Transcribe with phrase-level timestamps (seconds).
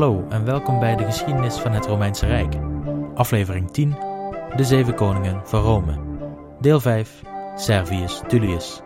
[0.00, 2.54] Hallo en welkom bij de geschiedenis van het Romeinse Rijk.
[3.14, 3.96] Aflevering 10:
[4.56, 5.98] De Zeven Koningen van Rome.
[6.60, 7.22] Deel 5:
[7.56, 8.80] Servius Tullius.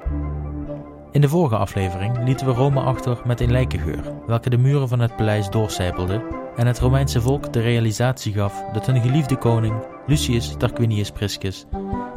[1.11, 5.01] In de vorige aflevering lieten we Rome achter met een lijkengeur, welke de muren van
[5.01, 6.23] het paleis doorcijpelde
[6.57, 9.75] en het Romeinse volk de realisatie gaf dat hun geliefde koning,
[10.07, 11.67] Lucius Tarquinius Priscus,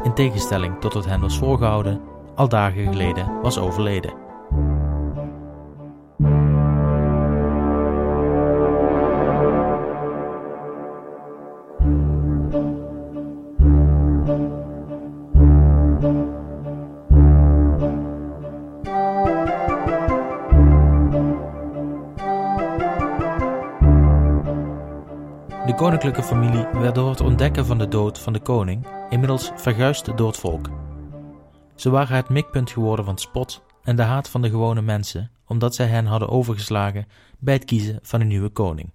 [0.04, 2.02] in tegenstelling tot wat hen was voorgehouden,
[2.36, 4.27] al dagen geleden was overleden.
[25.76, 30.28] Koninklijke familie werd door het ontdekken van de dood van de koning inmiddels verguisd door
[30.28, 30.70] het volk.
[31.76, 35.76] Ze waren het mikpunt geworden van spot en de haat van de gewone mensen, omdat
[35.76, 37.08] zij hen hadden overgeslagen
[37.40, 38.92] bij het kiezen van een nieuwe koning.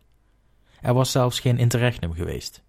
[0.80, 2.62] Er was zelfs geen interregnum geweest.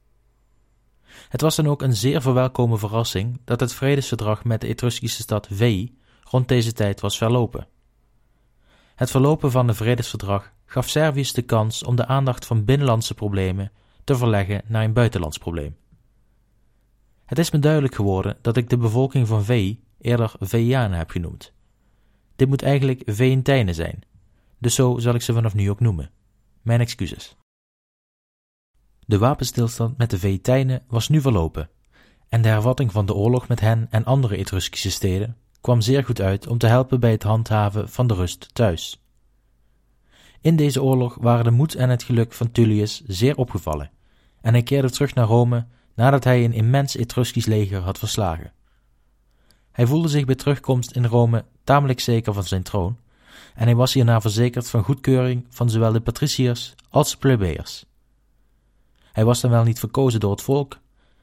[1.29, 5.47] Het was dan ook een zeer verwelkome verrassing dat het vredesverdrag met de Etruskische stad
[5.51, 7.67] Veii rond deze tijd was verlopen.
[8.95, 13.71] Het verlopen van het vredesverdrag gaf Servius de kans om de aandacht van binnenlandse problemen
[14.03, 15.75] te verleggen naar een buitenlands probleem.
[17.25, 21.53] Het is me duidelijk geworden dat ik de bevolking van Vee eerder Veeanen heb genoemd.
[22.35, 24.01] Dit moet eigenlijk Veentijnen zijn,
[24.57, 26.11] dus zo zal ik ze vanaf nu ook noemen.
[26.61, 27.37] Mijn excuses.
[29.05, 31.69] De wapenstilstand met de Veetijnen was nu verlopen,
[32.29, 36.21] en de hervatting van de oorlog met hen en andere Etruskische steden kwam zeer goed
[36.21, 39.02] uit om te helpen bij het handhaven van de rust thuis.
[40.43, 43.91] In deze oorlog waren de moed en het geluk van Tullius zeer opgevallen,
[44.41, 48.51] en hij keerde terug naar Rome nadat hij een immens Etruskisch leger had verslagen.
[49.71, 52.97] Hij voelde zich bij terugkomst in Rome tamelijk zeker van zijn troon,
[53.55, 57.85] en hij was hierna verzekerd van goedkeuring van zowel de patriciërs als de plebeiers.
[59.11, 60.79] Hij was dan wel niet verkozen door het volk,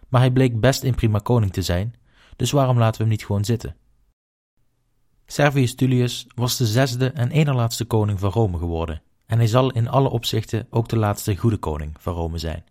[0.08, 1.94] maar hij bleek best in prima koning te zijn,
[2.36, 3.76] dus waarom laten we hem niet gewoon zitten?
[5.26, 9.70] Servius Tullius was de zesde en ene laatste koning van Rome geworden, en hij zal
[9.70, 12.64] in alle opzichten ook de laatste goede koning van Rome zijn.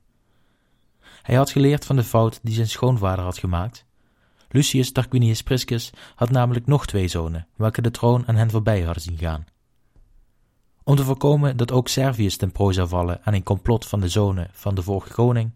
[1.22, 3.86] Hij had geleerd van de fout die zijn schoonvader had gemaakt.
[4.50, 9.04] Lucius Tarquinius Priscus had namelijk nog twee zonen, welke de troon aan hen voorbij hadden
[9.04, 9.46] zien gaan.
[10.84, 14.10] Om te voorkomen dat ook Servius ten prooi zou vallen aan een complot van de
[14.10, 15.52] zonen van de vorige koning,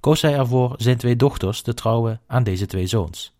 [0.00, 3.34] koos hij ervoor zijn twee dochters te trouwen aan deze twee zoons.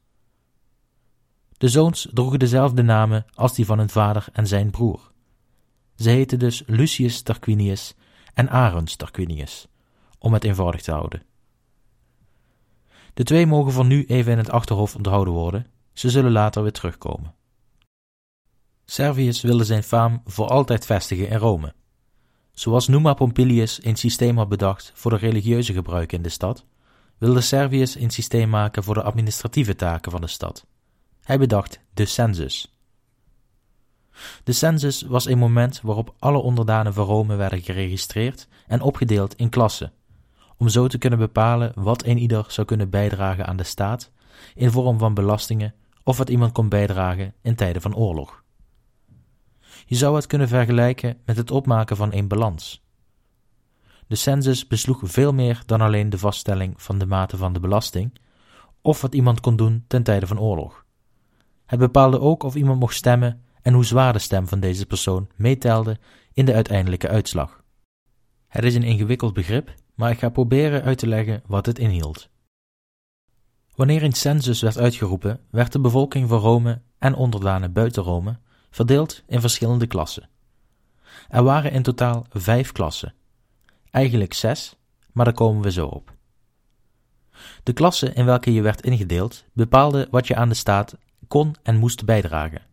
[1.58, 5.12] De zoons droegen dezelfde namen als die van hun vader en zijn broer.
[5.96, 7.94] Ze heten dus Lucius Tarquinius
[8.34, 9.66] en Arens Tarquinius,
[10.18, 11.22] om het eenvoudig te houden.
[13.14, 16.72] De twee mogen van nu even in het achterhoofd onthouden worden, ze zullen later weer
[16.72, 17.34] terugkomen.
[18.84, 21.74] Servius wilde zijn faam voor altijd vestigen in Rome.
[22.52, 26.64] Zoals Numa Pompilius een systeem had bedacht voor de religieuze gebruiken in de stad,
[27.18, 30.66] wilde Servius een systeem maken voor de administratieve taken van de stad.
[31.22, 32.73] Hij bedacht de census.
[34.44, 39.48] De census was een moment waarop alle onderdanen van Rome werden geregistreerd en opgedeeld in
[39.48, 39.92] klassen,
[40.56, 44.10] om zo te kunnen bepalen wat een ieder zou kunnen bijdragen aan de staat
[44.54, 48.42] in vorm van belastingen of wat iemand kon bijdragen in tijden van oorlog.
[49.86, 52.82] Je zou het kunnen vergelijken met het opmaken van een balans.
[54.06, 58.18] De census besloeg veel meer dan alleen de vaststelling van de mate van de belasting
[58.82, 60.84] of wat iemand kon doen ten tijde van oorlog.
[61.66, 65.28] Het bepaalde ook of iemand mocht stemmen en hoe zwaar de stem van deze persoon
[65.36, 65.98] meetelde
[66.32, 67.62] in de uiteindelijke uitslag.
[68.46, 72.28] Het is een ingewikkeld begrip, maar ik ga proberen uit te leggen wat het inhield.
[73.74, 78.38] Wanneer een census werd uitgeroepen, werd de bevolking van Rome en onderdanen buiten Rome
[78.70, 80.28] verdeeld in verschillende klassen.
[81.28, 83.14] Er waren in totaal vijf klassen,
[83.90, 84.76] eigenlijk zes,
[85.12, 86.14] maar daar komen we zo op.
[87.62, 90.96] De klasse in welke je werd ingedeeld bepaalde wat je aan de staat
[91.28, 92.72] kon en moest bijdragen.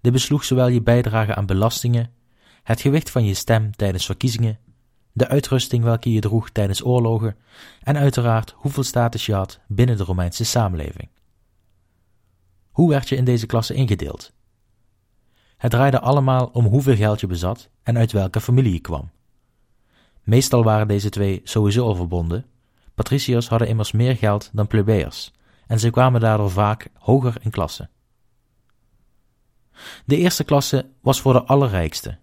[0.00, 2.10] Dit besloeg zowel je bijdrage aan belastingen,
[2.62, 4.58] het gewicht van je stem tijdens verkiezingen,
[5.12, 7.36] de uitrusting welke je droeg tijdens oorlogen
[7.82, 11.08] en uiteraard hoeveel status je had binnen de Romeinse samenleving.
[12.70, 14.32] Hoe werd je in deze klasse ingedeeld?
[15.56, 19.10] Het draaide allemaal om hoeveel geld je bezat en uit welke familie je kwam.
[20.22, 22.46] Meestal waren deze twee sowieso al verbonden.
[22.94, 25.32] Patriciërs hadden immers meer geld dan plebeiers
[25.66, 27.88] en ze kwamen daardoor vaak hoger in klasse.
[30.04, 32.18] De eerste klasse was voor de allerrijkste.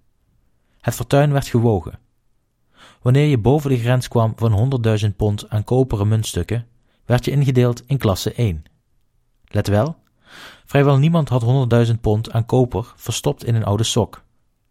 [0.81, 1.99] Het fortuin werd gewogen.
[3.01, 6.67] Wanneer je boven de grens kwam van 100.000 pond aan koperen muntstukken,
[7.05, 8.63] werd je ingedeeld in klasse 1.
[9.45, 9.95] Let wel,
[10.65, 14.25] vrijwel niemand had 100.000 pond aan koper verstopt in een oude sok.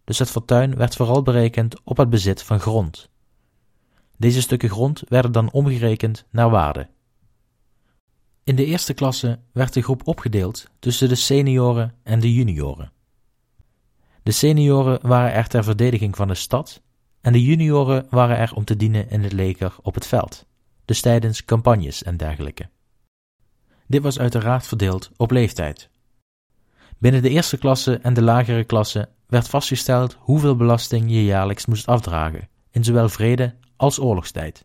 [0.05, 3.11] dus het fortuin werd vooral berekend op het bezit van grond.
[4.17, 6.89] Deze stukken grond werden dan omgerekend naar waarde.
[8.47, 12.93] In de eerste klasse werd de groep opgedeeld tussen de senioren en de junioren.
[14.23, 16.83] De senioren waren er ter verdediging van de stad
[17.21, 20.47] en de junioren waren er om te dienen in het leger op het veld,
[20.85, 22.69] dus tijdens campagnes en dergelijke.
[23.87, 25.91] Dit was uiteraard verdeeld op leeftijd.
[26.99, 31.87] Binnen de eerste klasse en de lagere klasse werd vastgesteld hoeveel belasting je jaarlijks moest
[31.87, 34.65] afdragen, in zowel vrede als oorlogstijd.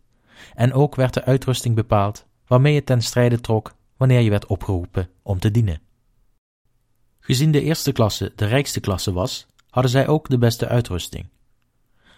[0.53, 5.09] En ook werd de uitrusting bepaald waarmee je ten strijde trok wanneer je werd opgeroepen
[5.21, 5.81] om te dienen.
[7.19, 11.29] Gezien de eerste klasse de rijkste klasse was, hadden zij ook de beste uitrusting.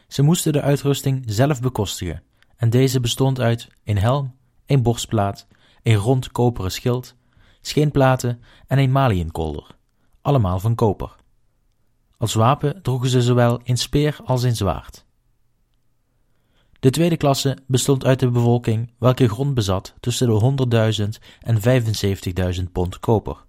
[0.08, 2.24] Ze moesten de uitrusting zelf bekostigen,
[2.56, 4.36] en deze bestond uit een helm,
[4.66, 5.48] een borstplaat,
[5.84, 7.16] een rond koperen schild,
[7.62, 9.68] scheenplaten en een maliënkolder,
[10.22, 11.16] allemaal van koper.
[12.18, 15.06] Als wapen droegen ze zowel een speer als een zwaard.
[16.84, 21.84] De tweede klasse bestond uit de bevolking welke grond bezat tussen de 100.000 en
[22.56, 23.46] 75.000 pond koper.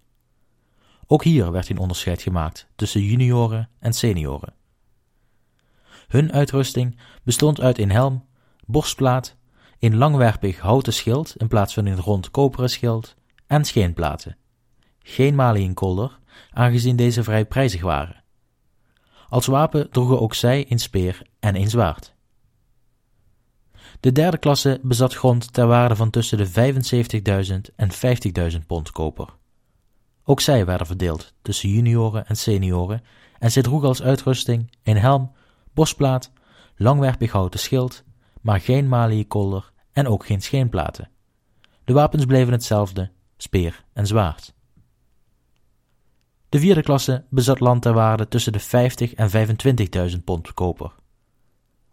[1.06, 4.54] Ook hier werd een onderscheid gemaakt tussen junioren en senioren.
[6.08, 8.24] Hun uitrusting bestond uit een helm,
[8.66, 9.36] borstplaat,
[9.78, 13.14] een langwerpig houten schild in plaats van een rond koperen schild
[13.46, 14.36] en scheenplaten.
[14.98, 16.18] Geen maliënkolder,
[16.50, 18.22] aangezien deze vrij prijzig waren.
[19.28, 22.13] Als wapen droegen ook zij een speer en een zwaard.
[24.04, 26.74] De derde klasse bezat grond ter waarde van tussen de
[27.68, 27.90] 75.000 en
[28.52, 29.28] 50.000 pond koper.
[30.24, 33.02] Ook zij werden verdeeld tussen junioren en senioren
[33.38, 35.32] en zij droegen als uitrusting een helm,
[35.74, 36.32] borstplaat,
[36.76, 38.04] langwerpig houten schild,
[38.40, 41.10] maar geen maliekolder en ook geen scheenplaten.
[41.84, 44.54] De wapens bleven hetzelfde, speer en zwaard.
[46.48, 49.30] De vierde klasse bezat land ter waarde tussen de 50 en
[50.10, 50.92] 25.000 pond koper.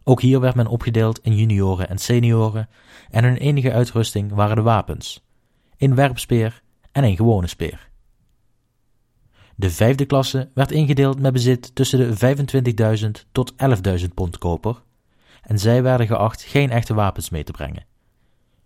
[0.04, 2.70] Ook hier werd men opgedeeld in junioren en senioren
[3.10, 5.24] en hun enige uitrusting waren de wapens,
[5.78, 6.62] een werpspeer
[6.92, 7.90] en een gewone speer.
[9.56, 12.36] De vijfde klasse werd ingedeeld met bezit tussen de
[13.00, 13.54] 25.000 tot
[14.00, 14.84] 11.000 pond koper
[15.42, 17.86] en zij werden geacht geen echte wapens mee te brengen.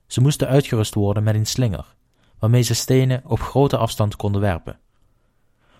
[0.07, 1.95] Ze moesten uitgerust worden met een slinger,
[2.39, 4.79] waarmee ze stenen op grote afstand konden werpen.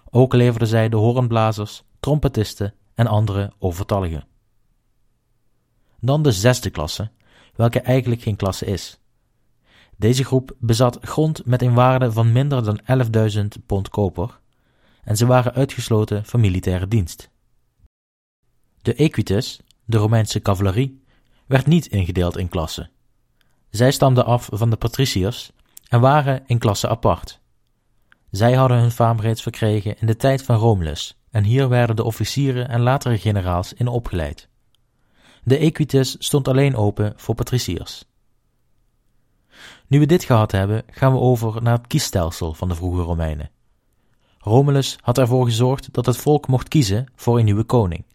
[0.10, 4.28] Ook leverden zij de hoornblazers, trompetisten en andere overtalligen.
[6.06, 7.10] Dan de zesde klasse,
[7.56, 9.00] welke eigenlijk geen klasse is.
[9.98, 12.80] Deze groep bezat grond met een waarde van minder dan
[13.36, 14.40] 11.000 pond koper
[15.04, 17.30] en ze waren uitgesloten van militaire dienst.
[18.82, 21.04] De equites, de Romeinse cavalerie,
[21.46, 22.90] werd niet ingedeeld in klassen.
[23.70, 25.52] Zij stamden af van de patriciërs
[25.88, 27.40] en waren in klassen apart.
[28.32, 32.04] Zij hadden hun faam reeds verkregen in de tijd van Romulus en hier werden de
[32.04, 34.50] officieren en latere generaals in opgeleid.
[35.46, 38.06] De equites stond alleen open voor patriciërs.
[39.88, 43.50] Nu we dit gehad hebben, gaan we over naar het kiesstelsel van de vroege Romeinen.
[44.40, 48.06] Romulus had ervoor gezorgd dat het volk mocht kiezen voor een nieuwe koning.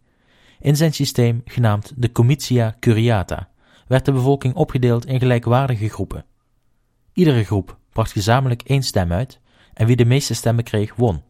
[0.60, 3.48] In zijn systeem, genaamd de Comitia Curiata,
[3.86, 6.24] werd de bevolking opgedeeld in gelijkwaardige groepen.
[7.12, 9.40] Iedere groep bracht gezamenlijk één stem uit
[9.74, 11.22] en wie de meeste stemmen kreeg, won.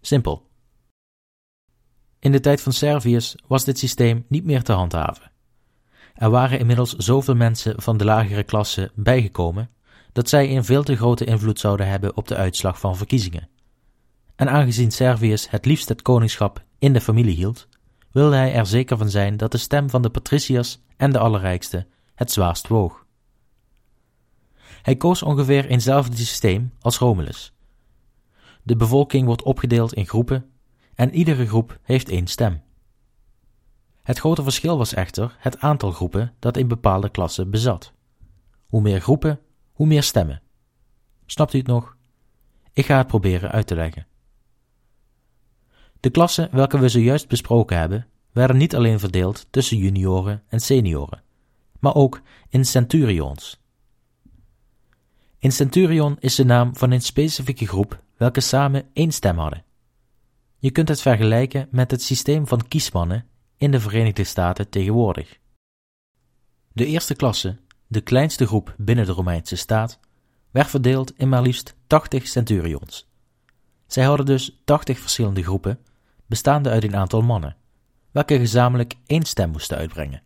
[0.00, 0.45] Simpel.
[2.26, 5.30] In de tijd van Servius was dit systeem niet meer te handhaven.
[6.14, 9.70] Er waren inmiddels zoveel mensen van de lagere klasse bijgekomen
[10.12, 13.48] dat zij een veel te grote invloed zouden hebben op de uitslag van verkiezingen.
[14.36, 17.68] En aangezien Servius het liefst het koningschap in de familie hield,
[18.12, 21.86] wilde hij er zeker van zijn dat de stem van de patriciërs en de allerrijkste
[22.14, 23.06] het zwaarst woog.
[24.82, 27.52] Hij koos ongeveer eenzelfde systeem als Romulus.
[28.62, 30.50] De bevolking wordt opgedeeld in groepen
[30.96, 32.62] en iedere groep heeft één stem.
[34.02, 37.92] Het grote verschil was echter het aantal groepen dat een bepaalde klasse bezat.
[38.66, 39.40] Hoe meer groepen,
[39.72, 40.42] hoe meer stemmen.
[41.26, 41.96] Snapt u het nog?
[42.72, 44.06] Ik ga het proberen uit te leggen.
[46.00, 51.22] De klassen welke we zojuist besproken hebben, werden niet alleen verdeeld tussen junioren en senioren,
[51.80, 53.60] maar ook in centurions.
[55.38, 59.65] Een centurion is de naam van een specifieke groep welke samen één stem hadden.
[60.66, 65.38] Je kunt het vergelijken met het systeem van kiesmannen in de Verenigde Staten tegenwoordig.
[66.72, 67.56] De eerste klasse,
[67.86, 70.00] de kleinste groep binnen de Romeinse staat,
[70.50, 73.08] werd verdeeld in maar liefst 80 centurions.
[73.86, 75.78] Zij hadden dus 80 verschillende groepen,
[76.26, 77.56] bestaande uit een aantal mannen,
[78.10, 80.22] welke gezamenlijk één stem moesten uitbrengen.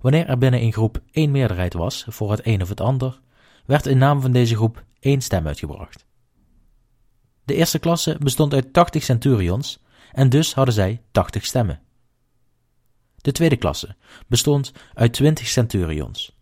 [0.00, 3.20] Wanneer er binnen een groep één meerderheid was voor het een of het ander,
[3.66, 6.08] werd in naam van deze groep één stem uitgebracht.
[7.50, 9.78] De eerste klasse bestond uit 80 centurions
[10.12, 11.80] en dus hadden zij 80 stemmen.
[13.16, 16.36] De tweede klasse bestond uit 20 centurions.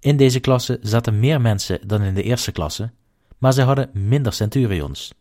[0.00, 2.92] In deze klasse zaten meer mensen dan in de eerste klasse,
[3.38, 5.14] maar zij hadden minder centurions.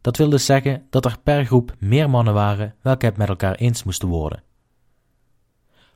[0.00, 3.54] Dat wil dus zeggen dat er per groep meer mannen waren welke het met elkaar
[3.54, 4.42] eens moesten worden.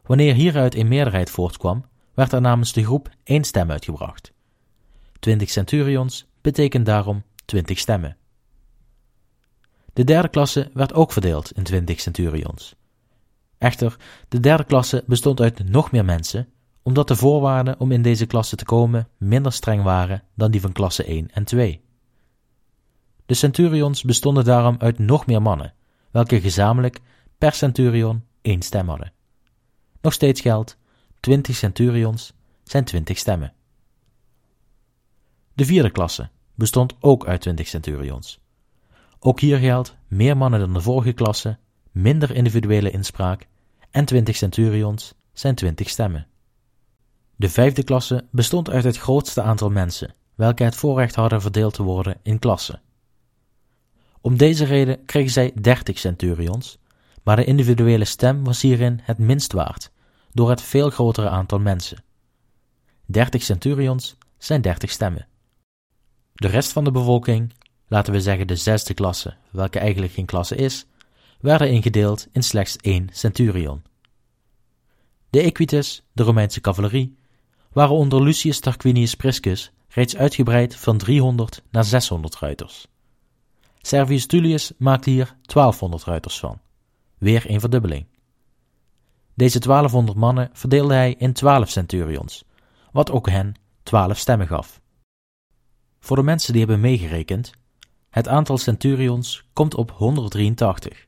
[0.02, 1.84] Wanneer hieruit een meerderheid voortkwam,
[2.14, 4.32] werd er namens de groep één stem uitgebracht.
[5.18, 8.16] 20 centurions betekent daarom 20 stemmen.
[9.92, 12.74] De derde klasse werd ook verdeeld in 20 centurions.
[13.58, 13.96] Echter,
[14.28, 16.48] de derde klasse bestond uit nog meer mensen,
[16.82, 20.72] omdat de voorwaarden om in deze klasse te komen minder streng waren dan die van
[20.72, 21.80] klasse 1 en 2.
[23.26, 25.74] De centurions bestonden daarom uit nog meer mannen,
[26.10, 27.00] welke gezamenlijk
[27.38, 29.12] per centurion één stem hadden.
[30.00, 30.78] Nog steeds geldt,
[31.20, 32.32] 20 centurions
[32.62, 33.52] zijn 20 stemmen.
[35.54, 38.41] De vierde klasse bestond ook uit 20 centurions.
[39.24, 41.58] Ook hier geldt meer mannen dan de vorige klasse,
[41.90, 43.46] minder individuele inspraak
[43.90, 46.26] en 20 centurions zijn 20 stemmen.
[47.36, 51.82] De vijfde klasse bestond uit het grootste aantal mensen, welke het voorrecht hadden verdeeld te
[51.82, 52.80] worden in klassen.
[54.20, 56.78] Om deze reden kregen zij 30 centurions,
[57.22, 59.90] maar de individuele stem was hierin het minst waard,
[60.32, 62.04] door het veel grotere aantal mensen.
[63.06, 65.26] 30 centurions zijn 30 stemmen.
[66.32, 67.52] De rest van de bevolking,
[67.92, 70.86] laten we zeggen de zesde klasse, welke eigenlijk geen klasse is,
[71.40, 73.82] werden ingedeeld in slechts één centurion.
[75.30, 77.16] De equites, de Romeinse cavalerie,
[77.72, 82.86] waren onder Lucius Tarquinius Priscus reeds uitgebreid van 300 naar 600 ruiters.
[83.78, 86.60] Servius Tullius maakte hier 1200 ruiters van,
[87.18, 88.06] weer een verdubbeling.
[89.34, 92.44] Deze 1200 mannen verdeelde hij in 12 centurions,
[92.92, 94.80] wat ook hen 12 stemmen gaf.
[96.00, 97.52] Voor de mensen die hebben meegerekend,
[98.12, 101.06] het aantal centurions komt op 183.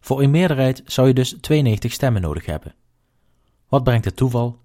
[0.00, 2.74] Voor een meerderheid zou je dus 92 stemmen nodig hebben.
[3.68, 4.58] Wat brengt het toeval?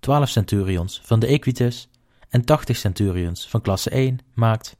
[0.00, 1.88] 12 centurions van de Equites
[2.28, 4.76] en 80 centurions van klasse 1 maakt,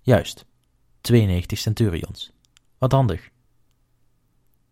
[0.00, 0.44] juist,
[1.00, 2.32] 92 centurions.
[2.78, 3.30] Wat handig.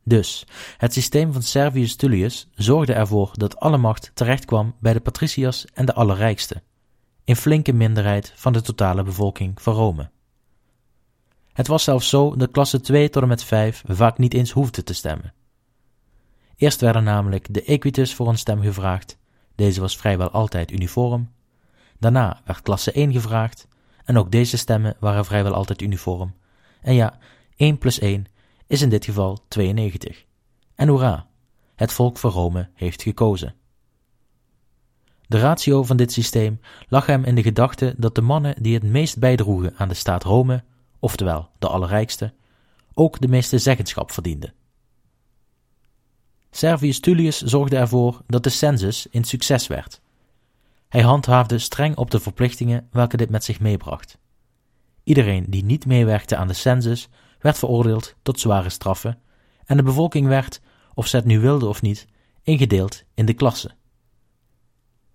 [0.04, 5.64] Dus, het systeem van Servius Tullius zorgde ervoor dat alle macht terechtkwam bij de patriciërs
[5.64, 6.62] en de allerrijkste,
[7.24, 10.10] in flinke minderheid van de totale bevolking van Rome.
[11.52, 14.85] Het was zelfs zo dat klasse 2 tot en met 5 vaak niet eens hoefden
[14.85, 15.35] te stemmen.
[16.56, 19.18] Eerst werden namelijk de equites voor een stem gevraagd,
[19.54, 21.30] deze was vrijwel altijd uniform.
[21.99, 23.68] Daarna werd klasse 1 gevraagd,
[24.04, 26.35] en ook deze stemmen waren vrijwel altijd uniform.
[26.80, 27.18] En ja,
[27.56, 28.26] 1 plus 1
[28.66, 30.25] is in dit geval 92.
[30.75, 31.26] En hoera,
[31.75, 33.54] het volk van Rome heeft gekozen.
[35.26, 38.82] De ratio van dit systeem lag hem in de gedachte dat de mannen die het
[38.82, 40.64] meest bijdroegen aan de staat Rome,
[41.02, 42.32] oftewel de allerrijkste,
[42.94, 44.52] ook de meeste zeggenschap verdienden.
[46.50, 50.00] Servius Tullius zorgde ervoor dat de census een succes werd.
[50.88, 54.18] Hij handhaafde streng op de verplichtingen welke dit met zich meebracht.
[55.04, 59.18] Iedereen die niet meewerkte aan de census werd veroordeeld tot zware straffen
[59.64, 60.61] en de bevolking werd,
[60.94, 62.06] of ze het nu wilde of niet,
[62.42, 63.76] ingedeeld in de klassen.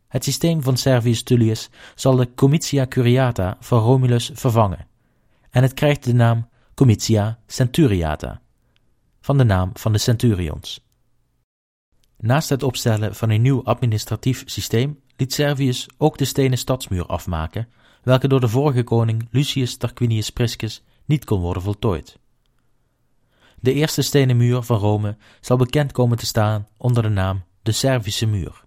[0.07, 4.86] Het systeem van Servius Tullius zal de Comitia Curiata van Romulus vervangen
[5.57, 8.41] en het krijgt de naam Comitia Centuriata,
[9.21, 10.85] van de naam van de centurions.
[12.17, 17.69] Naast het opstellen van een nieuw administratief systeem liet Servius ook de stenen stadsmuur afmaken,
[18.03, 22.19] welke door de vorige koning Lucius Tarquinius Priscus niet kon worden voltooid.
[23.59, 27.71] De eerste stenen muur van Rome zal bekend komen te staan onder de naam de
[27.71, 28.65] Servische muur.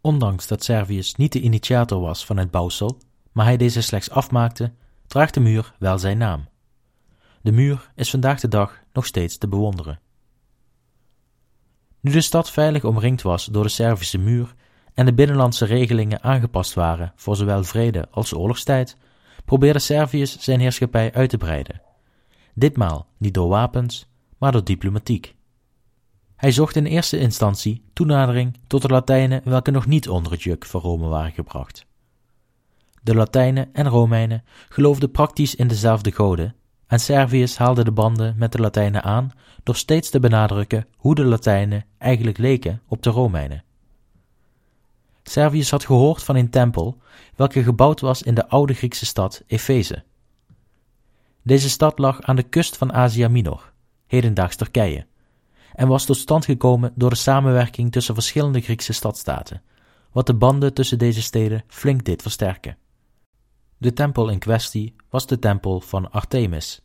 [0.00, 3.00] Ondanks dat Servius niet de initiator was van het bouwsel,
[3.32, 4.72] maar hij deze slechts afmaakte,
[5.12, 6.48] draagt de muur wel zijn naam.
[7.42, 10.00] De muur is vandaag de dag nog steeds te bewonderen.
[12.00, 14.54] Nu de stad veilig omringd was door de Servische muur
[14.94, 18.96] en de binnenlandse regelingen aangepast waren voor zowel vrede als oorlogstijd,
[19.44, 21.82] probeerde Servius zijn heerschappij uit te breiden.
[22.54, 24.06] Ditmaal niet door wapens,
[24.38, 25.34] maar door diplomatiek.
[26.36, 30.64] Hij zocht in eerste instantie toenadering tot de Latijnen welke nog niet onder het juk
[30.64, 31.86] van Rome waren gebracht.
[33.04, 36.54] De Latijnen en Romeinen geloofden praktisch in dezelfde goden
[36.86, 39.30] en Servius haalde de banden met de Latijnen aan
[39.62, 43.64] door steeds te benadrukken hoe de Latijnen eigenlijk leken op de Romeinen.
[45.22, 46.98] Servius had gehoord van een tempel,
[47.36, 50.04] welke gebouwd was in de oude Griekse stad Efeze.
[51.42, 53.72] Deze stad lag aan de kust van Asia Minor,
[54.06, 55.06] hedendaags Turkije,
[55.74, 59.62] en was tot stand gekomen door de samenwerking tussen verschillende Griekse stadstaten,
[60.12, 62.76] wat de banden tussen deze steden flink deed versterken.
[63.82, 66.80] De tempel in kwestie was de tempel van Artemis.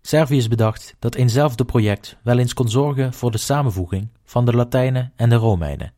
[0.00, 5.12] Servius bedacht dat eenzelfde project wel eens kon zorgen voor de samenvoeging van de Latijnen
[5.16, 5.92] en de Romeinen,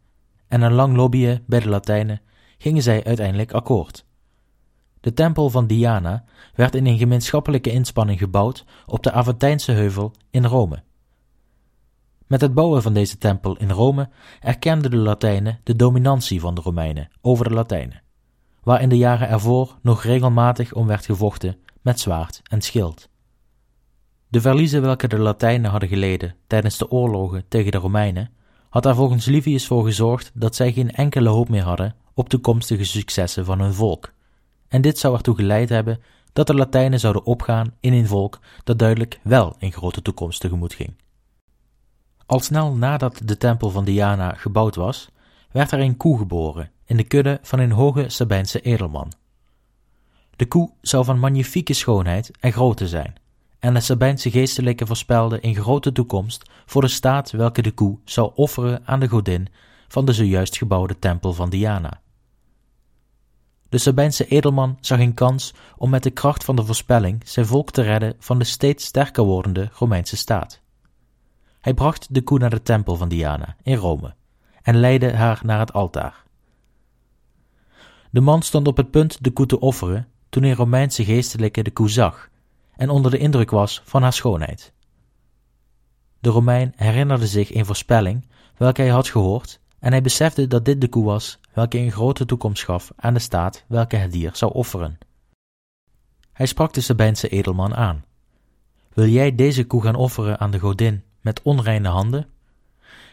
[0.49, 2.21] en na lang lobbyen bij de Latijnen
[2.59, 4.05] gingen zij uiteindelijk akkoord.
[5.01, 6.25] De tempel van Diana
[6.55, 10.83] werd in een gemeenschappelijke inspanning gebouwd op de Aventijnse heuvel in Rome.
[12.27, 14.09] Met het bouwen van deze tempel in Rome
[14.41, 18.04] erkenden de Latijnen de dominantie van de Romeinen over de Latijnen,
[18.65, 23.09] waar in de jaren ervoor nog regelmatig om werd gevochten met zwaard en schild.
[24.29, 28.31] De verliezen welke de Latijnen hadden geleden tijdens de oorlogen tegen de Romeinen,
[28.69, 32.85] had er volgens Livius voor gezorgd dat zij geen enkele hoop meer hadden op toekomstige
[32.85, 34.13] successen van hun volk.
[34.69, 36.01] En dit zou ertoe geleid hebben
[36.33, 40.75] dat de Latijnen zouden opgaan in een volk dat duidelijk wel een grote toekomst tegemoet
[40.75, 40.97] ging.
[42.27, 45.09] Al snel nadat de tempel van Diana gebouwd was,
[45.51, 49.13] werd er een koe geboren in de kudde van een hoge Sabijnse edelman.
[50.37, 53.15] De koe zou van magnifieke schoonheid en grootte zijn,
[53.59, 58.33] en de Sabijnse geestelijke voorspelde een grote toekomst voor de staat welke de koe zou
[58.35, 59.49] offeren aan de godin
[59.89, 62.01] van de zojuist gebouwde tempel van Diana.
[63.69, 67.71] De Sabijnse edelman zag een kans om met de kracht van de voorspelling zijn volk
[67.71, 70.61] te redden van de steeds sterker wordende Romeinse staat.
[71.61, 74.15] Hij bracht de koe naar de tempel van Diana in Rome
[74.63, 76.24] en leidde haar naar het altaar.
[78.15, 81.71] De man stond op het punt de koe te offeren toen een Romeinse geestelijke de
[81.71, 82.29] koe zag
[82.77, 84.73] en onder de indruk was van haar schoonheid.
[86.21, 90.81] De Romein herinnerde zich een voorspelling welke hij had gehoord en hij besefte dat dit
[90.81, 94.53] de koe was welke een grote toekomst gaf aan de staat welke het dier zou
[94.53, 94.99] offeren.
[96.33, 98.05] Hij sprak de Sabijnse edelman aan.
[98.93, 102.27] Wil jij deze koe gaan offeren aan de godin met onreine handen?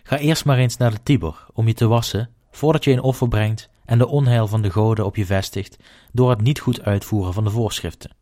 [0.03, 3.27] Ga eerst maar eens naar de Tiber om je te wassen, voordat je een offer
[3.27, 5.77] brengt en de onheil van de goden op je vestigt
[6.11, 8.15] door het niet goed uitvoeren van de voorschriften.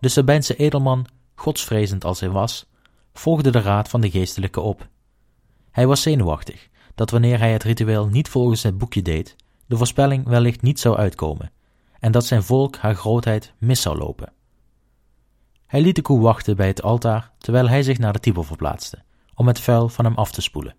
[0.00, 2.66] De Sabijnse edelman, godsvrezend als hij was,
[3.12, 4.88] volgde de raad van de geestelijke op.
[5.70, 10.26] Hij was zenuwachtig dat wanneer hij het ritueel niet volgens het boekje deed, de voorspelling
[10.26, 11.52] wellicht niet zou uitkomen
[11.98, 14.32] en dat zijn volk haar grootheid mis zou lopen.
[15.66, 19.02] Hij liet de koe wachten bij het altaar terwijl hij zich naar de Tiber verplaatste,
[19.34, 20.76] om het vuil van hem af te spoelen.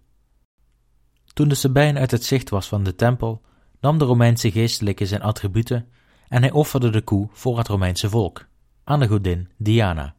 [1.34, 3.42] Toen de Sabijn uit het zicht was van de tempel,
[3.80, 5.88] nam de Romeinse geestelijke zijn attributen
[6.28, 8.48] en hij offerde de koe voor het Romeinse volk,
[8.84, 10.16] aan de godin Diana.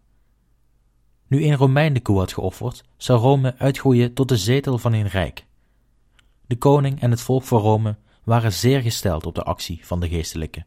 [1.27, 5.09] Nu een Romein de koe had geofferd, zou Rome uitgroeien tot de zetel van een
[5.09, 5.47] rijk.
[6.47, 10.09] De koning en het volk van Rome waren zeer gesteld op de actie van de
[10.09, 10.65] geestelijke.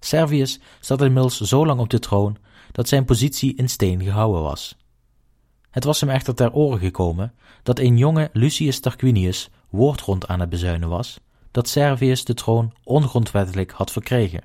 [0.00, 2.36] Servius zat inmiddels zo lang op de troon
[2.72, 4.76] dat zijn positie in steen gehouden was.
[5.70, 10.48] Het was hem echter ter oren gekomen dat een jonge Lucius Tarquinius woordgrond aan het
[10.48, 14.44] bezuinen was dat Servius de troon ongrondwettelijk had verkregen.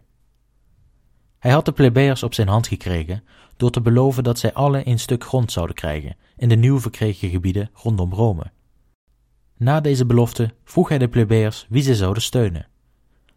[1.40, 3.24] Hij had de plebeiers op zijn hand gekregen
[3.58, 7.30] door te beloven dat zij alle een stuk grond zouden krijgen in de nieuw verkregen
[7.30, 8.52] gebieden rondom Rome.
[9.58, 12.68] Na deze belofte vroeg hij de plebeiers wie zij zouden steunen: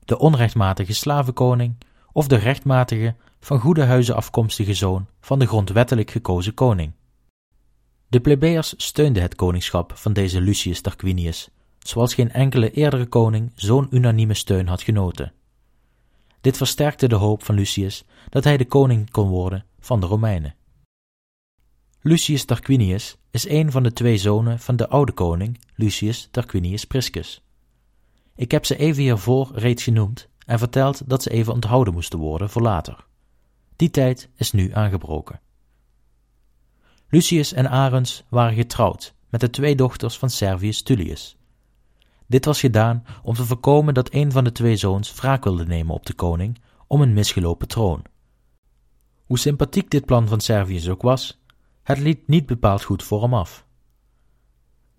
[0.04, 1.76] de onrechtmatige slavenkoning
[2.12, 6.92] of de rechtmatige, van goede huizen afkomstige zoon van de grondwettelijk gekozen koning.
[8.08, 13.86] De plebeiers steunden het koningschap van deze Lucius Tarquinius, zoals geen enkele eerdere koning zo'n
[13.90, 15.32] unanieme steun had genoten.
[16.40, 20.54] Dit versterkte de hoop van Lucius dat hij de koning kon worden van de Romeinen.
[22.00, 27.42] Lucius Tarquinius is een van de twee zonen van de oude koning Lucius Tarquinius Priscus.
[28.34, 32.50] Ik heb ze even hiervoor reeds genoemd en verteld dat ze even onthouden moesten worden
[32.50, 33.06] voor later.
[33.76, 35.40] Die tijd is nu aangebroken.
[37.08, 41.37] Lucius en Arens waren getrouwd met de twee dochters van Servius Tullius.
[42.28, 45.94] Dit was gedaan om te voorkomen dat een van de twee zoons wraak wilde nemen
[45.94, 48.02] op de koning om een misgelopen troon.
[49.24, 51.40] Hoe sympathiek dit plan van Servius ook was,
[51.82, 53.66] het liet niet bepaald goed voor hem af.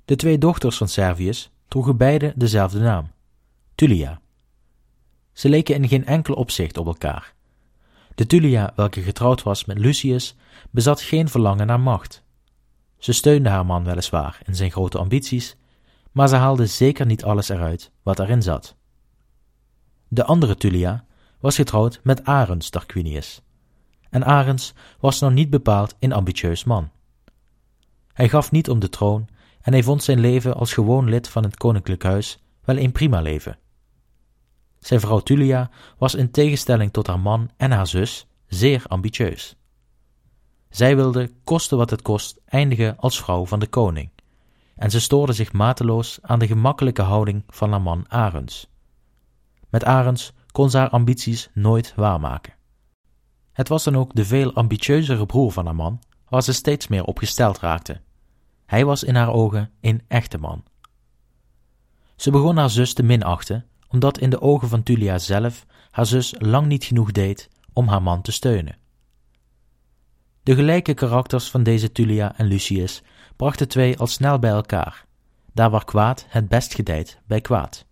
[0.05, 3.11] De twee dochters van Servius droegen beide dezelfde naam,
[3.75, 4.21] Tullia.
[5.33, 7.33] Ze leken in geen enkel opzicht op elkaar.
[8.15, 10.35] De Tullia, welke getrouwd was met Lucius,
[10.71, 12.23] bezat geen verlangen naar macht.
[12.97, 15.55] Ze steunde haar man weliswaar in zijn grote ambities,
[16.12, 18.76] maar ze haalde zeker niet alles eruit wat erin zat.
[20.08, 21.06] De andere Tullia
[21.39, 23.41] was getrouwd met Arens Tarquinius,
[24.10, 26.89] en Arens was nog niet bepaald een ambitieus man.
[28.13, 29.28] Hij gaf niet om de troon
[29.62, 33.22] en hij vond zijn leven als gewoon lid van het koninklijk huis wel een prima
[33.22, 33.58] leven.
[34.80, 39.56] Zijn vrouw Tulia was in tegenstelling tot haar man en haar zus zeer ambitieus.
[40.69, 44.10] Zij wilde, koste wat het kost, eindigen als vrouw van de koning,
[44.79, 48.67] en ze stoorde zich mateloos aan de gemakkelijke houding van haar man Arens.
[49.69, 52.53] Met Arens kon ze haar ambities nooit waarmaken.
[53.51, 57.03] Het was dan ook de veel ambitieuzere broer van haar man, waar ze steeds meer
[57.03, 58.01] op gesteld raakte.
[58.65, 60.63] Hij was in haar ogen een echte man.
[62.15, 66.35] Ze begon haar zus te minachten, omdat in de ogen van Tulia zelf haar zus
[66.37, 68.77] lang niet genoeg deed om haar man te steunen.
[70.43, 73.03] De gelijke karakters van deze Tulia en Lucius
[73.39, 75.06] brachten twee al snel bij elkaar,
[75.54, 77.86] daar waar kwaad het best gedijt bij kwaad.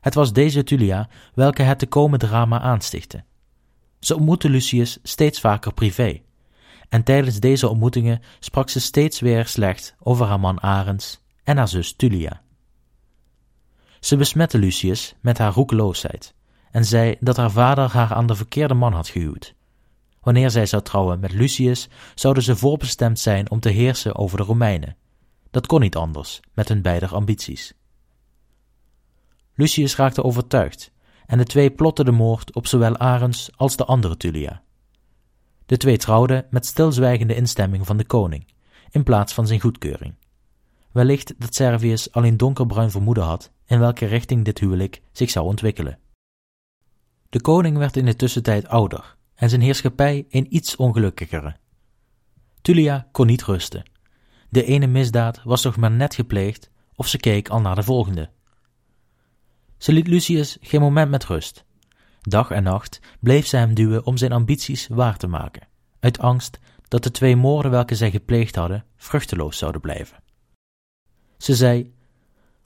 [0.00, 3.24] Het was deze Tulia welke het te komen drama aanstichtte.
[4.00, 6.20] Ze ontmoette Lucius steeds vaker privé,
[6.88, 11.68] en tijdens deze ontmoetingen sprak ze steeds weer slecht over haar man Arends en haar
[11.68, 12.42] zus Tulia.
[14.00, 16.34] Ze besmette Lucius met haar roekeloosheid
[16.70, 19.54] en zei dat haar vader haar aan de verkeerde man had gehuwd.
[20.20, 24.42] Wanneer zij zou trouwen met Lucius, zouden ze voorbestemd zijn om te heersen over de
[24.42, 24.96] Romeinen.
[25.50, 27.74] Dat kon niet anders, met hun beider ambities.
[29.54, 30.92] Lucius raakte overtuigd,
[31.26, 34.62] en de twee plotten de moord op zowel Arens als de andere Tulia.
[35.66, 38.46] De twee trouwden met stilzwijgende instemming van de koning,
[38.90, 40.14] in plaats van zijn goedkeuring.
[40.92, 45.98] Wellicht dat Servius alleen donkerbruin vermoeden had in welke richting dit huwelijk zich zou ontwikkelen.
[47.28, 51.56] De koning werd in de tussentijd ouder en zijn heerschappij een iets ongelukkigere.
[52.60, 53.82] Tulia kon niet rusten.
[54.48, 58.30] De ene misdaad was nog maar net gepleegd of ze keek al naar de volgende.
[59.78, 61.64] Ze liet Lucius geen moment met rust.
[62.20, 65.68] Dag en nacht bleef ze hem duwen om zijn ambities waar te maken,
[66.00, 70.22] uit angst dat de twee moorden welke zij gepleegd hadden vruchteloos zouden blijven.
[71.36, 71.94] Ze zei: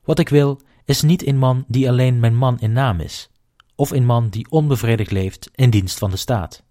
[0.05, 3.31] Wat ik wil is niet een man die alleen mijn man in naam is,
[3.75, 6.64] of een man die onbevredigd leeft in dienst van de staat.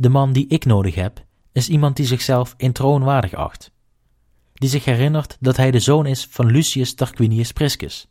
[0.00, 3.70] De man die ik nodig heb, is iemand die zichzelf in troon waardig acht,
[4.52, 8.08] die zich herinnert dat hij de zoon is van Lucius Tarquinius Priscus,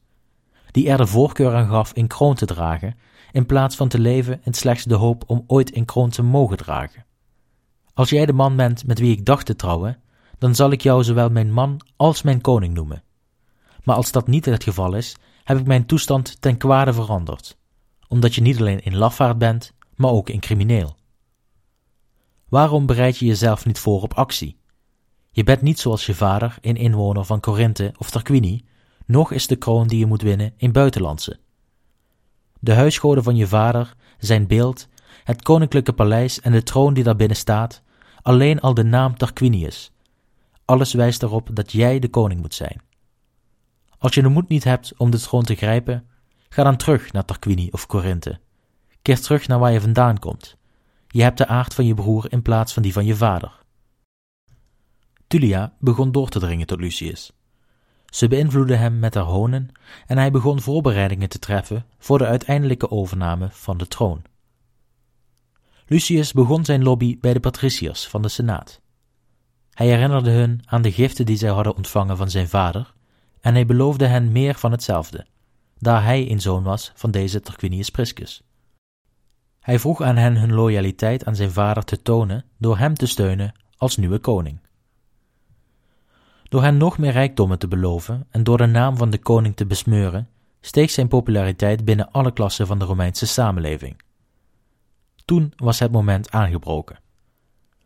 [0.71, 2.97] die er de voorkeur aan gaf in kroon te dragen,
[3.31, 6.57] in plaats van te leven in slechts de hoop om ooit in kroon te mogen
[6.57, 7.05] dragen.
[7.93, 10.01] Als jij de man bent met wie ik dacht te trouwen,
[10.37, 13.03] dan zal ik jou zowel mijn man als mijn koning noemen.
[13.83, 17.57] Maar als dat niet het geval is, heb ik mijn toestand ten kwade veranderd,
[18.07, 20.97] omdat je niet alleen in lafaard bent, maar ook in crimineel.
[22.49, 24.57] Waarom bereid je jezelf niet voor op actie?
[25.31, 28.65] Je bent niet zoals je vader, een inwoner van Corinthe of Tarquini,
[29.05, 31.39] nog is de kroon die je moet winnen een buitenlandse.
[32.59, 34.87] De huisgoden van je vader, zijn beeld,
[35.23, 37.81] het koninklijke paleis en de troon die daarbinnen staat,
[38.21, 39.91] alleen al de naam Tarquinius.
[40.65, 42.81] Alles wijst erop dat jij de koning moet zijn.
[43.97, 46.05] Als je de moed niet hebt om de troon te grijpen,
[46.49, 48.39] ga dan terug naar Tarquini of Corinthe.
[49.01, 50.57] Keer terug naar waar je vandaan komt.
[51.11, 53.51] Je hebt de aard van je broer in plaats van die van je vader.
[55.27, 57.31] Tulia begon door te dringen tot Lucius.
[58.05, 59.71] Ze beïnvloedde hem met haar honen
[60.05, 64.21] en hij begon voorbereidingen te treffen voor de uiteindelijke overname van de troon.
[65.87, 68.81] Lucius begon zijn lobby bij de patriciërs van de Senaat.
[69.73, 72.93] Hij herinnerde hun aan de giften die zij hadden ontvangen van zijn vader
[73.41, 75.25] en hij beloofde hen meer van hetzelfde,
[75.77, 78.41] daar hij een zoon was van deze Tarquinius Priscus.
[79.59, 83.53] Hij vroeg aan hen hun loyaliteit aan zijn vader te tonen door hem te steunen
[83.77, 84.59] als nieuwe koning.
[86.43, 89.65] Door hen nog meer rijkdommen te beloven en door de naam van de koning te
[89.65, 90.29] besmeuren,
[90.61, 94.01] steeg zijn populariteit binnen alle klassen van de Romeinse samenleving.
[95.25, 96.99] Toen was het moment aangebroken.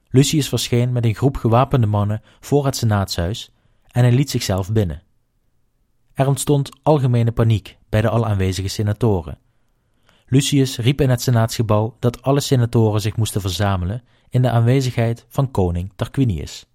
[0.09, 3.51] Lucius verscheen met een groep gewapende mannen voor het senaatshuis
[3.88, 5.01] en hij liet zichzelf binnen.
[6.13, 9.38] Er ontstond algemene paniek bij de al aanwezige senatoren.
[10.33, 15.51] Lucius riep in het senaatsgebouw dat alle senatoren zich moesten verzamelen in de aanwezigheid van
[15.51, 16.65] koning Tarquinius.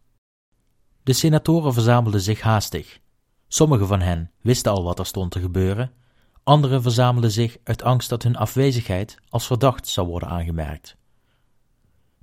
[1.02, 2.98] De senatoren verzamelden zich haastig.
[3.48, 5.92] Sommigen van hen wisten al wat er stond te gebeuren,
[6.44, 10.96] anderen verzamelden zich uit angst dat hun afwezigheid als verdacht zou worden aangemerkt.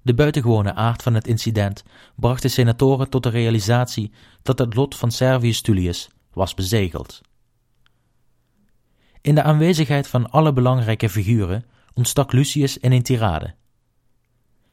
[0.02, 1.84] De buitengewone aard van het incident
[2.16, 7.22] bracht de senatoren tot de realisatie dat het lot van Servius Tullius was bezegeld.
[9.26, 13.54] In de aanwezigheid van alle belangrijke figuren ontstak Lucius in een tirade.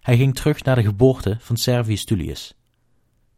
[0.00, 2.54] Hij ging terug naar de geboorte van Servius Tullius.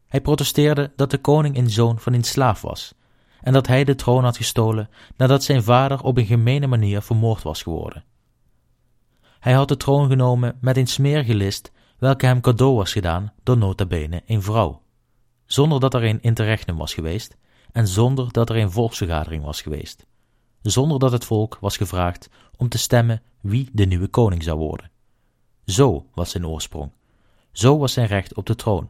[0.07, 2.95] Hij protesteerde dat de koning een zoon van een slaaf was
[3.41, 7.43] en dat hij de troon had gestolen nadat zijn vader op een gemene manier vermoord
[7.43, 8.05] was geworden.
[9.41, 13.59] Hij had de troon genomen met een smerige list welke hem cadeau was gedaan door
[13.59, 14.83] nota bene een vrouw,
[15.47, 17.37] zonder dat er een interregnum was geweest
[17.73, 20.07] en zonder dat er een volksvergadering was geweest,
[20.71, 24.91] zonder dat het volk was gevraagd om te stemmen wie de nieuwe koning zou worden.
[25.65, 26.93] Zo was zijn oorsprong,
[27.53, 28.89] zo was zijn recht op de troon.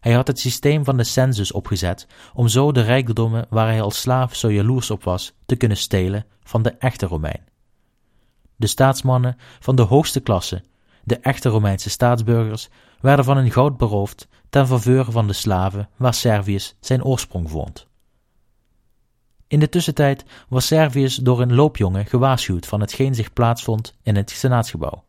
[0.00, 4.00] Hij had het systeem van de census opgezet om zo de rijkdommen waar hij als
[4.00, 7.44] slaaf zo jaloers op was te kunnen stelen van de echte Romein.
[8.56, 10.62] De staatsmannen van de hoogste klasse,
[11.04, 12.68] de echte Romeinse staatsburgers,
[13.00, 17.86] werden van hun goud beroofd ten faveur van de slaven waar Servius zijn oorsprong vond.
[19.48, 24.30] In de tussentijd was Servius door een loopjongen gewaarschuwd van hetgeen zich plaatsvond in het
[24.30, 25.04] senaatsgebouw.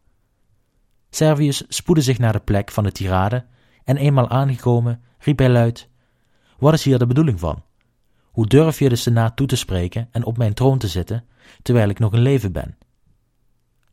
[1.09, 3.45] Servius spoedde zich naar de plek van de tirade
[3.83, 5.89] en eenmaal aangekomen riep hij luid:
[6.57, 7.63] Wat is hier de bedoeling van?
[8.31, 11.25] Hoe durf je de senaat toe te spreken en op mijn troon te zitten,
[11.61, 12.77] terwijl ik nog in leven ben?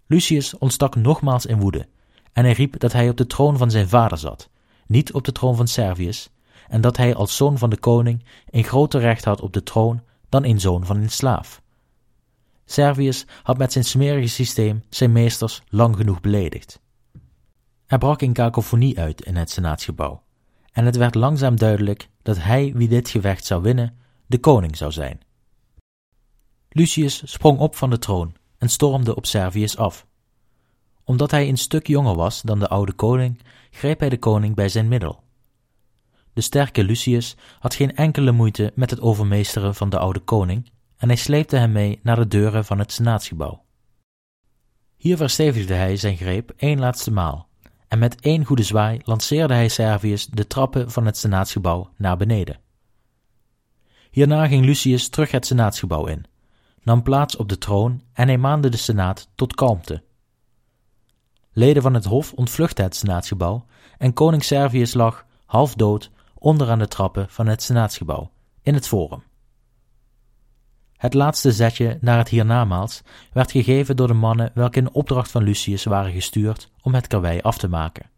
[0.06, 1.88] Lucius ontstak nogmaals in woede,
[2.32, 4.50] en hij riep dat hij op de troon van zijn vader zat,
[4.86, 6.30] niet op de troon van Servius,
[6.68, 10.02] en dat hij als zoon van de koning een groter recht had op de troon
[10.34, 11.62] dan een zoon van een slaaf.
[12.64, 16.80] Servius had met zijn smerige systeem zijn meesters lang genoeg beledigd.
[17.86, 20.22] Er brak een kakofonie uit in het senaatsgebouw,
[20.72, 24.92] en het werd langzaam duidelijk dat hij wie dit gevecht zou winnen, de koning zou
[24.92, 25.20] zijn.
[26.68, 30.06] Lucius sprong op van de troon en stormde op Servius af.
[31.04, 34.68] Omdat hij een stuk jonger was dan de oude koning, greep hij de koning bij
[34.68, 35.23] zijn middel.
[36.34, 41.08] De sterke Lucius had geen enkele moeite met het overmeesteren van de oude koning en
[41.08, 43.64] hij sleepte hem mee naar de deuren van het senaatsgebouw.
[44.96, 47.48] Hier verstevigde hij zijn greep één laatste maal
[47.88, 52.60] en met één goede zwaai lanceerde hij Servius de trappen van het senaatsgebouw naar beneden.
[54.10, 56.24] Hierna ging Lucius terug het senaatsgebouw in,
[56.82, 60.02] nam plaats op de troon en hij maande de senaat tot kalmte.
[61.52, 63.66] Leden van het hof ontvluchtten het senaatsgebouw
[63.98, 66.10] en koning Servius lag, half dood,
[66.44, 68.30] onderaan de trappen van het senaatsgebouw,
[68.62, 69.22] in het forum.
[70.96, 73.02] Het laatste zetje naar het hiernamaals
[73.32, 77.40] werd gegeven door de mannen welke in opdracht van Lucius waren gestuurd om het karwei
[77.40, 78.10] af te maken.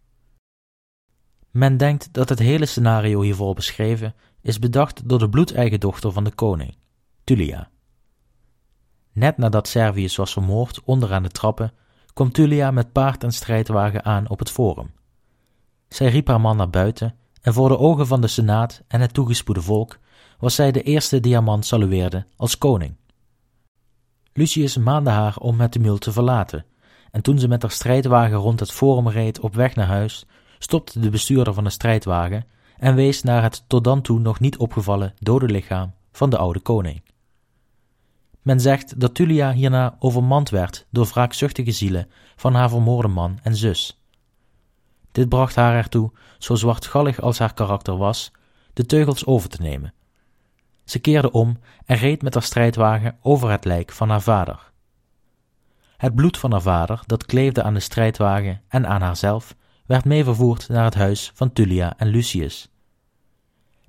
[1.50, 6.24] Men denkt dat het hele scenario hiervoor beschreven is bedacht door de bloedeigen dochter van
[6.24, 6.76] de koning,
[7.24, 7.70] Tullia.
[9.12, 11.72] Net nadat Servius was vermoord onderaan de trappen,
[12.12, 14.90] kwam Tullia met paard en strijdwagen aan op het forum.
[15.88, 17.14] Zij riep haar man naar buiten
[17.46, 19.98] en voor de ogen van de senaat en het toegespoede volk
[20.38, 22.96] was zij de eerste die salueerde als koning.
[24.32, 26.64] Lucius maande haar om het tumult te verlaten,
[27.10, 30.26] en toen ze met haar strijdwagen rond het forum reed op weg naar huis,
[30.58, 34.56] stopte de bestuurder van de strijdwagen en wees naar het tot dan toe nog niet
[34.56, 37.02] opgevallen dode lichaam van de oude koning.
[38.42, 43.56] Men zegt dat Tullia hierna overmand werd door wraakzuchtige zielen van haar vermoorde man en
[43.56, 44.00] zus.
[45.16, 48.32] Dit bracht haar ertoe, zo zwartgallig als haar karakter was,
[48.72, 49.94] de teugels over te nemen.
[50.84, 54.72] Ze keerde om en reed met haar strijdwagen over het lijk van haar vader.
[55.96, 59.54] Het bloed van haar vader, dat kleefde aan de strijdwagen en aan haarzelf,
[59.86, 62.70] werd mee vervoerd naar het huis van Tullia en Lucius.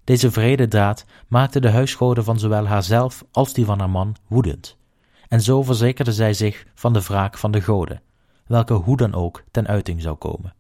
[0.03, 4.77] Deze vrede daad maakte de huisgoden van zowel haarzelf als die van haar man woedend,
[5.27, 8.01] en zo verzekerde zij zich van de wraak van de goden,
[8.45, 10.55] welke hoe dan ook ten uiting zou komen.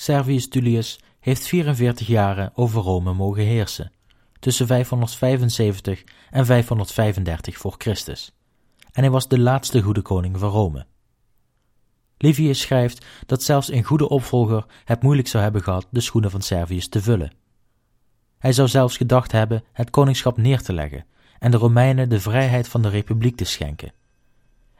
[0.00, 3.92] Servius Tullius heeft 44 jaren over Rome mogen heersen,
[4.38, 8.32] tussen 575 en 535 voor Christus,
[8.92, 10.86] en hij was de laatste goede koning van Rome.
[12.18, 16.42] Livius schrijft dat zelfs een goede opvolger het moeilijk zou hebben gehad de schoenen van
[16.42, 17.32] Servius te vullen.
[18.38, 21.06] Hij zou zelfs gedacht hebben het koningschap neer te leggen
[21.38, 23.92] en de Romeinen de vrijheid van de republiek te schenken.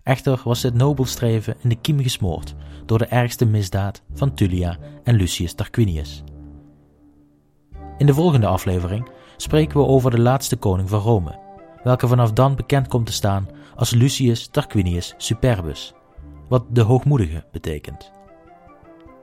[0.02, 2.54] Echter was dit nobel streven in de kiem gesmoord
[2.86, 6.22] door de ergste misdaad van Tullia en Lucius Tarquinius.
[7.98, 11.38] In de volgende aflevering spreken we over de laatste koning van Rome,
[11.82, 15.94] welke vanaf dan bekend komt te staan als Lucius Tarquinius Superbus
[16.48, 18.12] wat de hoogmoedige betekent.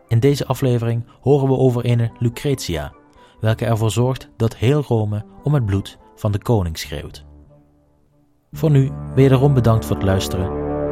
[0.08, 2.94] In deze aflevering horen we over een Lucretia,
[3.40, 7.26] welke ervoor zorgt dat heel Rome om het bloed van de koning schreeuwt.
[8.52, 10.57] Voor nu wederom bedankt voor het luisteren